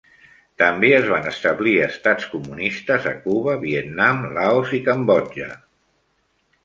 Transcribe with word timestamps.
També 0.61 0.87
es 0.99 1.09
van 1.09 1.27
establir 1.31 1.73
estats 1.87 2.25
comunistes 2.31 3.05
a 3.11 3.13
Cuba, 3.27 3.55
Vietnam, 3.67 4.25
Laos 4.39 4.73
i 4.79 4.81
Cambodja. 4.89 5.51